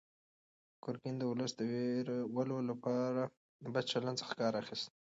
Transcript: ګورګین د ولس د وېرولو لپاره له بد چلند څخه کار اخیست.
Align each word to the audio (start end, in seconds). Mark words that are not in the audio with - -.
ګورګین 0.83 1.15
د 1.17 1.23
ولس 1.31 1.51
د 1.57 1.61
وېرولو 1.71 2.57
لپاره 2.69 3.23
له 3.63 3.69
بد 3.73 3.85
چلند 3.91 4.19
څخه 4.21 4.33
کار 4.41 4.53
اخیست. 4.61 4.87